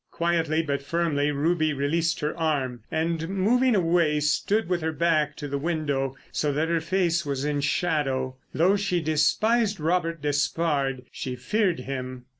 Quietly 0.09 0.63
but 0.63 0.81
firmly 0.81 1.29
Ruby 1.29 1.73
released 1.73 2.21
her 2.21 2.35
arm, 2.35 2.81
and, 2.89 3.29
moving 3.29 3.75
away, 3.75 4.19
stood 4.19 4.67
with 4.67 4.81
her 4.81 4.91
back 4.91 5.35
to 5.35 5.47
the 5.47 5.59
window 5.59 6.15
so 6.31 6.51
that 6.53 6.69
her 6.69 6.81
face 6.81 7.23
was 7.23 7.45
in 7.45 7.61
shadow. 7.61 8.35
Though 8.51 8.75
she 8.77 8.99
despised 8.99 9.79
Robert 9.79 10.19
Despard, 10.19 11.03
she 11.11 11.35
feared 11.35 11.81
him. 11.81 12.25